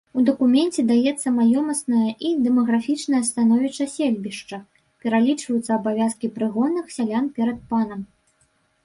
[0.19, 4.57] У дакуменце даецца маёмаснае і дэмаграфічнае становішча сельбішча,
[5.05, 8.01] пералічваюцца абавязкі прыгонных сялян перад панам.